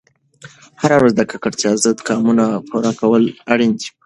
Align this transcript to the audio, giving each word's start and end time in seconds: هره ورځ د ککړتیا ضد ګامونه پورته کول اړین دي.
هره 0.81 0.95
ورځ 0.97 1.13
د 1.15 1.21
ککړتیا 1.31 1.71
ضد 1.83 1.97
ګامونه 2.07 2.45
پورته 2.67 2.91
کول 2.99 3.23
اړین 3.53 3.71
دي. 3.79 3.87